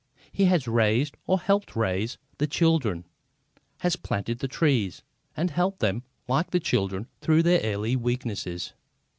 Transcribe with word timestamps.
He 0.31 0.45
has 0.45 0.67
raised, 0.67 1.15
or 1.27 1.39
helped 1.39 1.73
to 1.73 1.79
raise, 1.79 2.17
the 2.39 2.47
children, 2.47 3.05
has 3.81 3.95
planted 3.95 4.39
the 4.39 4.47
trees, 4.47 5.03
and 5.37 5.51
helped 5.51 5.77
them, 5.79 6.01
like 6.27 6.49
the 6.49 6.59
children, 6.59 7.05
through 7.21 7.43
their 7.43 7.61
early 7.61 7.95
weakness. 7.95 8.71